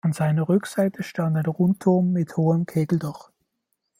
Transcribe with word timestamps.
An 0.03 0.13
seiner 0.13 0.49
Rückseite 0.49 1.03
stand 1.03 1.37
ein 1.37 1.45
Rundturm 1.45 2.11
mit 2.11 2.35
hohem 2.35 2.65
Kegeldach. 2.65 3.29